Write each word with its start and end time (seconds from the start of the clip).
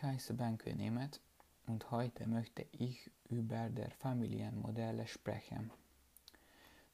Ich 0.00 0.06
heiße 0.06 0.32
Benke 0.32 0.74
Nemeth 0.74 1.20
und 1.66 1.90
heute 1.90 2.26
möchte 2.26 2.64
ich 2.72 3.10
über 3.28 3.68
der 3.68 3.90
Familienmodelle 3.90 5.06
sprechen. 5.06 5.70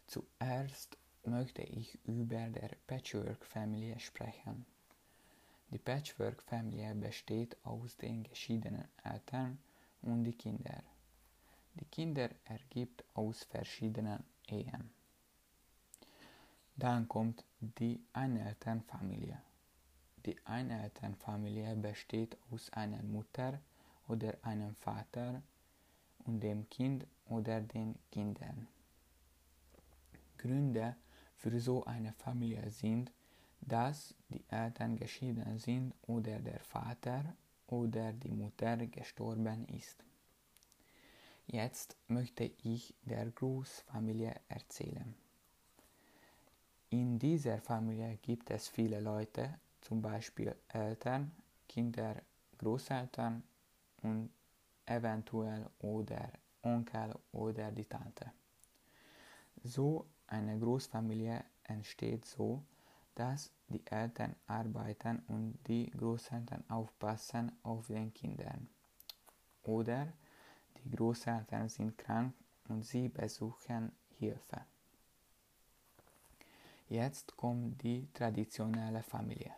Zuerst 0.09 0.99
möchte 1.25 1.63
ich 1.63 2.01
über 2.05 2.49
der 2.49 2.71
Patchwork-Familie 2.89 4.01
sprechen. 4.01 4.67
Die 5.71 5.79
Patchwork-Familie 5.79 6.97
besteht 6.97 7.57
aus 7.65 7.97
den 7.97 8.25
geschiedenen 8.25 8.89
Eltern 9.05 9.59
und 10.03 10.25
die 10.25 10.35
Kinder. 10.35 10.83
Die 11.75 11.85
Kinder 11.85 12.31
ergibt 12.47 13.05
aus 13.15 13.45
verschiedenen 13.45 14.25
Ehen. 14.49 14.91
Dann 16.75 17.07
kommt 17.07 17.45
die 17.61 18.05
Einelternfamilie. 18.13 19.41
Die 20.27 20.37
Einelternfamilie 20.45 21.77
besteht 21.77 22.37
aus 22.51 22.73
einer 22.73 23.01
Mutter 23.05 23.61
oder 24.09 24.37
einem 24.43 24.75
Vater 24.75 25.41
und 26.25 26.41
dem 26.41 26.69
Kind 26.69 27.07
oder 27.29 27.61
den 27.61 27.95
Kindern. 28.11 28.67
Gründe 30.37 30.97
für 31.37 31.61
so 31.61 31.85
eine 31.85 32.13
Familie 32.13 32.71
sind, 32.73 33.13
dass 33.61 34.15
die 34.29 34.43
Eltern 34.49 34.97
geschieden 34.97 35.61
sind 35.61 35.95
oder 36.03 36.41
der 36.41 36.59
Vater 36.59 37.37
oder 37.69 38.13
die 38.13 38.33
Mutter 38.33 38.77
gestorben 38.89 39.65
ist. 39.69 40.03
Jetzt 41.47 41.97
möchte 42.09 42.51
ich 42.65 42.95
der 43.03 43.31
Großfamilie 43.31 44.35
erzählen. 44.49 45.15
In 46.91 47.19
dieser 47.21 47.61
Familie 47.61 48.19
gibt 48.23 48.51
es 48.51 48.67
viele 48.69 49.01
Leute, 49.01 49.55
zum 49.87 50.03
Beispiel 50.03 50.53
Eltern, 50.67 51.31
Kinder, 51.69 52.17
Großeltern 52.59 53.45
und 54.03 54.31
eventuell 54.85 55.65
oder 55.79 56.33
Onkel 56.63 57.15
oder 57.31 57.71
die 57.71 57.85
Tante. 57.85 58.33
So 59.63 60.07
eine 60.27 60.59
Großfamilie 60.59 61.45
entsteht 61.63 62.25
so, 62.25 62.65
dass 63.15 63.53
die 63.69 63.87
Eltern 63.87 64.35
arbeiten 64.49 65.23
und 65.29 65.59
die 65.69 65.89
Großeltern 65.91 66.65
aufpassen 66.69 67.53
auf 67.63 67.87
den 67.87 68.13
Kindern. 68.13 68.69
Oder 69.63 70.13
die 70.79 70.91
Großeltern 70.91 71.69
sind 71.69 71.97
krank 71.97 72.35
und 72.69 72.85
sie 72.85 73.09
besuchen 73.09 73.93
Hilfe. 74.19 74.63
Jetzt 76.89 77.37
kommt 77.37 77.81
die 77.83 78.09
traditionelle 78.13 79.05
Familie. 79.05 79.55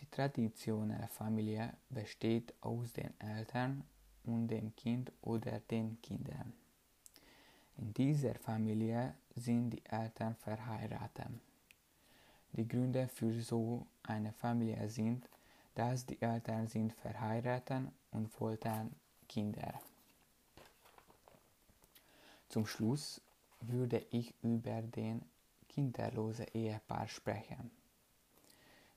Die 0.00 0.06
traditionelle 0.10 1.08
Familie 1.08 1.72
besteht 1.90 2.54
aus 2.60 2.92
den 2.92 3.12
Eltern 3.20 3.84
und 4.24 4.48
dem 4.48 4.74
Kind 4.76 5.12
oder 5.22 5.60
den 5.60 6.00
Kindern. 6.02 6.52
In 7.78 7.92
dieser 7.94 8.34
Familie 8.34 9.14
sind 9.34 9.70
die 9.70 9.84
Eltern 9.86 10.34
verheiratet. 10.36 11.28
Die 12.52 12.66
Gründe 12.66 13.08
für 13.08 13.32
so 13.40 13.86
eine 14.02 14.32
Familie 14.32 14.88
sind, 14.88 15.28
dass 15.74 16.06
die 16.06 16.20
Eltern 16.20 16.66
sind 16.66 16.92
verheiratet 16.92 17.88
und 18.10 18.40
wollten 18.40 18.94
Kinder. 19.28 19.80
Zum 22.48 22.66
Schluss 22.66 23.20
würde 23.60 24.04
ich 24.10 24.34
über 24.42 24.82
den 24.82 25.22
kinderlose 25.68 26.44
Ehepaar 26.54 27.06
sprechen. 27.06 27.70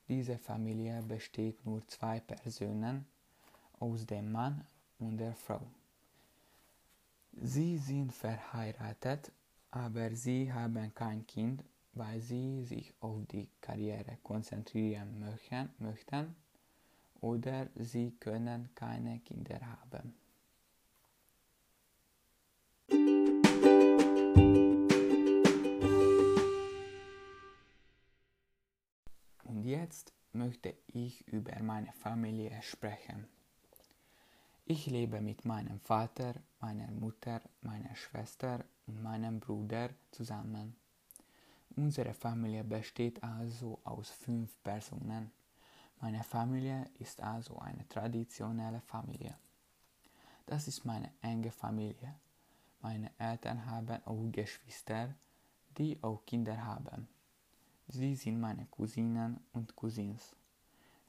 Diese 0.07 0.37
Familie 0.37 1.01
besteht 1.03 1.65
nur 1.65 1.87
zwei 1.87 2.19
Personen, 2.19 3.05
aus 3.79 4.05
dem 4.05 4.31
Mann 4.31 4.63
und 4.99 5.17
der 5.17 5.33
Frau. 5.33 5.61
Sie 7.33 7.77
sind 7.77 8.13
verheiratet, 8.13 9.31
aber 9.71 10.13
sie 10.15 10.51
haben 10.53 10.93
kein 10.93 11.25
Kind, 11.25 11.63
weil 11.93 12.21
sie 12.21 12.63
sich 12.63 12.93
auf 12.99 13.25
die 13.27 13.49
Karriere 13.59 14.17
konzentrieren 14.21 15.19
möchten 15.79 16.35
oder 17.21 17.67
sie 17.75 18.11
können 18.19 18.69
keine 18.75 19.19
Kinder 19.19 19.59
haben. 19.61 20.20
Jetzt 29.91 30.13
möchte 30.31 30.73
ich 30.87 31.27
über 31.27 31.51
meine 31.61 31.91
Familie 31.91 32.61
sprechen. 32.61 33.27
Ich 34.63 34.85
lebe 34.85 35.19
mit 35.19 35.43
meinem 35.43 35.81
Vater, 35.81 36.35
meiner 36.61 36.89
Mutter, 36.91 37.41
meiner 37.61 37.93
Schwester 37.93 38.63
und 38.87 39.03
meinem 39.03 39.41
Bruder 39.41 39.89
zusammen. 40.11 40.77
Unsere 41.75 42.13
Familie 42.13 42.63
besteht 42.63 43.21
also 43.21 43.81
aus 43.83 44.11
fünf 44.11 44.55
Personen. 44.63 45.29
Meine 45.99 46.23
Familie 46.23 46.85
ist 46.99 47.19
also 47.19 47.59
eine 47.59 47.85
traditionelle 47.89 48.79
Familie. 48.79 49.35
Das 50.45 50.69
ist 50.69 50.85
meine 50.85 51.11
enge 51.21 51.51
Familie. 51.51 52.15
Meine 52.79 53.11
Eltern 53.17 53.65
haben 53.65 54.01
auch 54.05 54.31
Geschwister, 54.31 55.13
die 55.77 56.01
auch 56.01 56.25
Kinder 56.25 56.63
haben. 56.63 57.09
Sie 57.93 58.15
sind 58.15 58.39
meine 58.39 58.67
Cousinen 58.67 59.41
und 59.51 59.75
Cousins. 59.75 60.33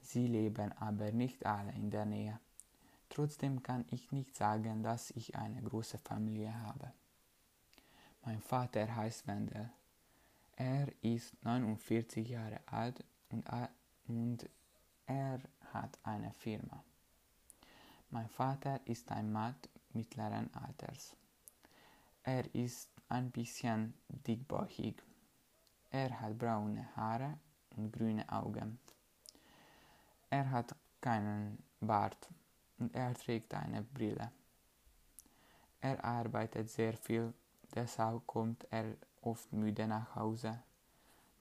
Sie 0.00 0.26
leben 0.26 0.72
aber 0.72 1.12
nicht 1.12 1.46
alle 1.46 1.70
in 1.74 1.92
der 1.92 2.04
Nähe. 2.04 2.40
Trotzdem 3.08 3.62
kann 3.62 3.84
ich 3.92 4.10
nicht 4.10 4.34
sagen, 4.34 4.82
dass 4.82 5.12
ich 5.12 5.36
eine 5.36 5.62
große 5.62 5.98
Familie 5.98 6.52
habe. 6.52 6.92
Mein 8.24 8.40
Vater 8.40 8.96
heißt 8.96 9.28
Wendel. 9.28 9.70
Er 10.56 10.88
ist 11.02 11.40
49 11.44 12.28
Jahre 12.28 12.58
alt 12.66 13.04
und, 13.30 13.48
und 14.08 14.50
er 15.06 15.38
hat 15.72 15.96
eine 16.02 16.32
Firma. 16.32 16.82
Mein 18.10 18.28
Vater 18.28 18.80
ist 18.86 19.08
ein 19.12 19.30
Mann 19.30 19.54
mittleren 19.92 20.52
Alters. 20.52 21.14
Er 22.24 22.52
ist 22.56 22.90
ein 23.08 23.30
bisschen 23.30 23.94
dickbäuchig 24.08 25.00
er 25.92 26.20
hat 26.20 26.38
braune 26.38 26.88
Haare 26.96 27.38
und 27.76 27.92
grüne 27.92 28.26
Augen. 28.30 28.78
Er 30.30 30.50
hat 30.50 30.74
keinen 31.00 31.62
Bart 31.80 32.28
und 32.78 32.94
er 32.94 33.12
trägt 33.14 33.52
eine 33.52 33.82
Brille. 33.82 34.32
Er 35.80 36.02
arbeitet 36.02 36.70
sehr 36.70 36.94
viel, 36.94 37.34
deshalb 37.74 38.26
kommt 38.26 38.66
er 38.70 38.96
oft 39.20 39.52
müde 39.52 39.86
nach 39.86 40.14
Hause. 40.14 40.62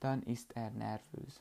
Dann 0.00 0.22
ist 0.22 0.54
er 0.54 0.70
nervös. 0.70 1.40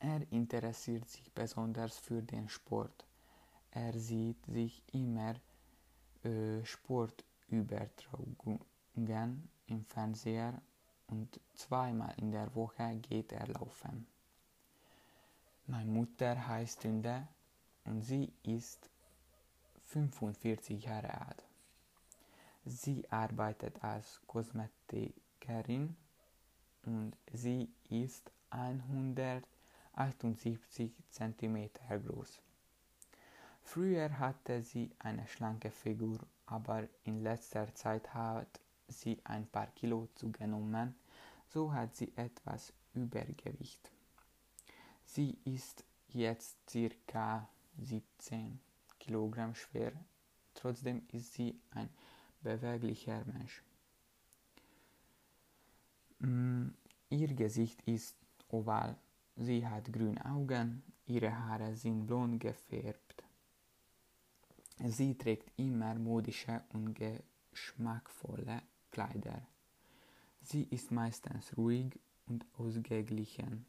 Er 0.00 0.20
interessiert 0.32 1.08
sich 1.08 1.32
besonders 1.32 1.96
für 1.96 2.22
den 2.22 2.48
Sport. 2.48 3.06
Er 3.70 3.96
sieht 3.96 4.44
sich 4.46 4.82
immer 4.92 5.36
äh, 6.24 6.64
Sportübertragungen 6.64 9.48
im 9.66 9.84
Fernseher 9.84 10.60
und 11.08 11.40
zweimal 11.54 12.14
in 12.18 12.32
der 12.32 12.54
Woche 12.54 12.96
geht 12.96 13.32
er 13.32 13.46
laufen. 13.46 14.06
Meine 15.66 15.90
Mutter 15.90 16.46
heißt 16.46 16.82
Tünde 16.82 17.26
und 17.84 18.02
sie 18.02 18.30
ist 18.42 18.90
45 19.86 20.84
Jahre 20.84 21.26
alt. 21.26 21.42
Sie 22.64 23.10
arbeitet 23.10 23.82
als 23.82 24.20
Kosmetikerin 24.26 25.96
und 26.84 27.16
sie 27.32 27.70
ist 27.88 28.30
178 28.50 30.92
cm 31.10 31.70
groß. 31.88 32.38
Früher 33.62 34.18
hatte 34.18 34.62
sie 34.62 34.90
eine 35.00 35.26
schlanke 35.26 35.70
Figur, 35.70 36.18
aber 36.46 36.86
in 37.04 37.22
letzter 37.22 37.74
Zeit 37.74 38.14
hat 38.14 38.60
sie 38.88 39.18
ein 39.24 39.46
paar 39.46 39.68
Kilo 39.68 40.08
zugenommen, 40.14 40.94
so 41.48 41.72
hat 41.72 41.94
sie 41.94 42.12
etwas 42.16 42.72
Übergewicht. 42.94 43.90
Sie 45.04 45.38
ist 45.44 45.84
jetzt 46.08 46.56
circa 46.68 47.48
17 47.78 48.58
Kilogramm 48.98 49.54
schwer, 49.54 49.92
trotzdem 50.54 51.02
ist 51.12 51.34
sie 51.34 51.60
ein 51.70 51.88
beweglicher 52.40 53.24
Mensch. 53.26 53.62
Mm, 56.18 56.68
ihr 57.10 57.34
Gesicht 57.34 57.82
ist 57.86 58.16
oval, 58.48 58.96
sie 59.36 59.66
hat 59.66 59.92
grüne 59.92 60.24
Augen, 60.24 60.82
ihre 61.06 61.36
Haare 61.38 61.76
sind 61.76 62.06
blond 62.06 62.40
gefärbt. 62.40 63.22
Sie 64.78 65.16
trägt 65.16 65.50
immer 65.58 65.94
modische 65.94 66.62
und 66.72 66.94
geschmackvolle 66.94 68.62
Kleider. 68.96 69.42
Sie 70.40 70.62
ist 70.70 70.90
meistens 70.90 71.54
ruhig 71.54 72.00
und 72.28 72.46
ausgeglichen. 72.56 73.66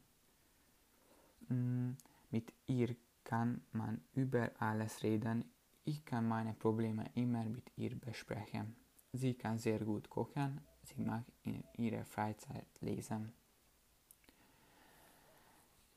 Mm, 1.49 1.91
mit 2.31 2.53
ihr 2.65 2.95
kann 3.25 3.61
man 3.73 3.99
über 4.13 4.51
alles 4.57 5.03
reden. 5.03 5.43
Ich 5.83 6.05
kann 6.05 6.29
meine 6.29 6.53
Probleme 6.53 7.03
immer 7.15 7.43
mit 7.43 7.69
ihr 7.75 7.93
besprechen. 7.99 8.77
Sie 9.11 9.33
kann 9.33 9.59
sehr 9.59 9.79
gut 9.79 10.09
kochen. 10.09 10.61
Sie 10.83 11.01
mag 11.01 11.25
in 11.43 11.61
ihrer 11.73 12.05
Freizeit 12.05 12.71
lesen. 12.79 13.33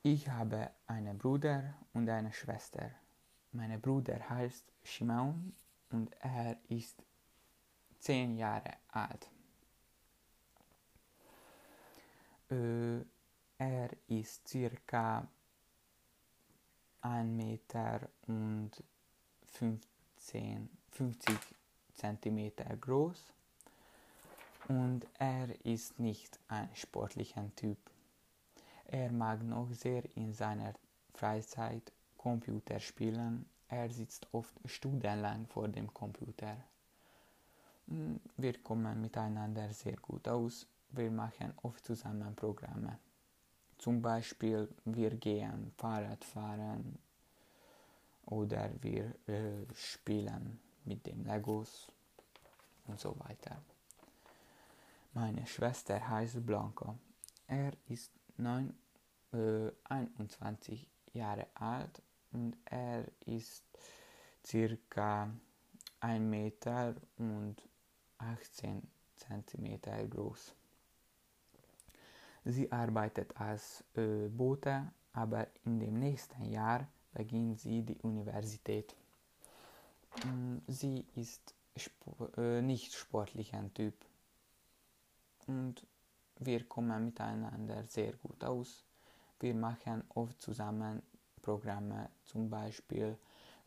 Ich 0.03 0.29
habe 0.29 0.73
einen 0.89 1.17
Bruder 1.19 1.75
und 1.93 2.09
eine 2.09 2.33
Schwester. 2.33 2.91
Mein 3.53 3.81
Bruder 3.81 4.29
heißt 4.29 4.73
Shimon 4.83 5.53
und 5.91 6.11
er 6.21 6.59
ist 6.69 7.05
zehn 8.01 8.37
Jahre 8.37 8.73
alt. 8.89 9.31
Er 12.49 13.91
ist 14.09 14.49
circa 14.49 15.29
1 17.03 17.37
Meter 17.37 18.09
und 18.27 18.73
15, 19.45 20.69
50 20.91 21.39
Zentimeter 21.95 22.77
groß 22.77 23.33
und 24.69 25.07
er 25.19 25.49
ist 25.65 25.99
nicht 25.99 26.41
ein 26.49 26.69
sportlicher 26.75 27.55
Typ. 27.55 27.79
Er 28.87 29.13
mag 29.13 29.43
noch 29.43 29.71
sehr 29.73 30.05
in 30.17 30.33
seiner 30.33 30.75
Freizeit 31.15 31.93
Computer 32.17 32.81
spielen. 32.81 33.49
Er 33.69 33.89
sitzt 33.91 34.27
oft 34.33 34.55
stundenlang 34.65 35.47
vor 35.47 35.69
dem 35.69 35.95
Computer. 35.95 36.57
Wir 38.37 38.63
kommen 38.63 39.01
miteinander 39.01 39.73
sehr 39.73 39.97
gut 39.97 40.29
aus. 40.29 40.65
Wir 40.91 41.11
machen 41.11 41.53
oft 41.63 41.85
zusammen 41.85 42.37
Programme. 42.37 43.01
Zum 43.79 44.01
Beispiel 44.01 44.69
wir 44.85 45.11
gehen 45.17 45.73
Fahrrad 45.77 46.25
fahren 46.25 47.01
oder 48.27 48.71
wir 48.81 49.13
äh, 49.27 49.67
spielen 49.75 50.61
mit 50.85 51.05
den 51.05 51.25
Legos 51.25 51.91
und 52.87 53.01
so 53.01 53.19
weiter. 53.19 53.61
Meine 55.13 55.45
Schwester 55.47 56.09
heißt 56.09 56.47
Blanca. 56.47 56.97
Er 57.49 57.73
ist 57.89 58.13
9, 58.37 58.73
äh, 59.33 59.73
21 59.83 60.87
Jahre 61.13 61.49
alt 61.55 62.01
und 62.31 62.57
er 62.67 63.05
ist 63.27 63.65
circa 64.47 65.29
1 65.99 66.21
Meter 66.21 66.95
und 67.19 67.57
18 68.21 68.83
Zentimeter 69.17 70.07
groß. 70.07 70.55
Sie 72.45 72.71
arbeitet 72.73 73.37
als 73.37 73.85
äh, 73.95 74.29
Bote, 74.29 74.93
aber 75.13 75.47
in 75.65 75.79
dem 75.79 75.99
nächsten 75.99 76.45
Jahr 76.45 76.87
beginnt 77.13 77.61
sie 77.61 77.83
die 77.83 77.99
Universität. 77.99 78.97
Mm, 80.25 80.59
sie 80.67 81.07
ist 81.15 81.55
sp 81.77 81.93
äh, 82.37 82.63
nicht 82.63 82.95
sportlicher 82.95 83.63
Typ 83.75 83.95
und 85.47 85.87
wir 86.39 86.65
kommen 86.65 87.05
miteinander 87.05 87.85
sehr 87.85 88.13
gut 88.17 88.43
aus. 88.45 88.85
Wir 89.39 89.55
machen 89.55 90.03
oft 90.15 90.41
zusammen 90.41 91.03
Programme, 91.43 92.11
zum 92.25 92.51
Beispiel 92.51 93.19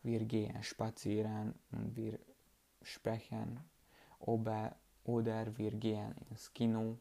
wir 0.02 0.24
gehen 0.24 0.62
spazieren 0.62 1.54
und 1.72 1.96
wir 1.96 2.18
sprechen 2.82 3.60
oder, 4.24 4.76
oder 5.04 5.56
wir 5.56 5.72
gehen 5.72 6.14
ins 6.30 6.52
Kino 6.52 6.98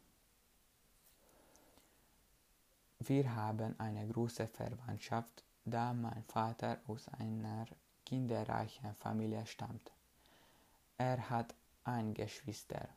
wir 3.07 3.35
haben 3.35 3.77
eine 3.79 4.07
große 4.07 4.47
Verwandtschaft, 4.47 5.43
da 5.65 5.93
mein 5.93 6.23
Vater 6.23 6.79
aus 6.87 7.09
einer 7.09 7.65
kinderreichen 8.05 8.95
Familie 8.95 9.45
stammt. 9.45 9.91
Er 10.97 11.29
hat 11.29 11.53
ein 11.83 12.13
Geschwister. 12.13 12.87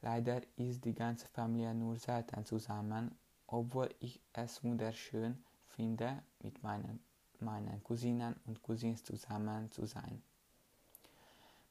Leider 0.00 0.40
ist 0.56 0.86
die 0.86 0.94
ganze 0.94 1.28
Familie 1.28 1.74
nur 1.74 1.98
selten 1.98 2.46
zusammen, 2.46 3.14
obwohl 3.46 3.94
ich 4.00 4.22
es 4.32 4.64
wunderschön 4.64 5.44
finde, 5.66 6.22
mit 6.40 6.62
meinen, 6.62 7.00
meinen 7.38 7.84
Cousinen 7.84 8.36
und 8.46 8.62
Cousins 8.62 9.04
zusammen 9.04 9.70
zu 9.70 9.84
sein. 9.84 10.22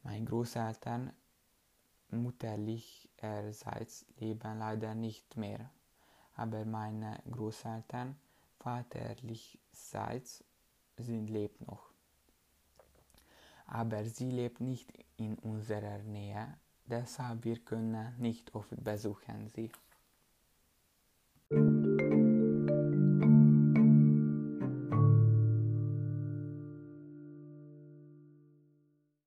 Meine 0.03 0.25
Großeltern 0.25 1.11
mutterlicherseits 2.09 4.05
leben 4.17 4.59
leider 4.59 4.95
nicht 4.95 5.35
mehr 5.37 5.69
aber 6.35 6.65
meine 6.65 7.19
Großeltern 7.31 8.15
vaterlichseits 8.59 10.43
sind 10.97 11.29
lebt 11.29 11.65
noch. 11.65 11.89
Aber 13.67 14.05
sie 14.05 14.29
lebt 14.29 14.61
nicht 14.61 14.91
in 15.17 15.35
unserer 15.39 15.99
Nähe, 15.99 16.57
deshalb 16.85 17.43
wir 17.45 17.59
können 17.59 18.15
nicht 18.19 18.53
oft 18.53 18.71
besuchen 18.83 19.47
sie. 19.49 19.71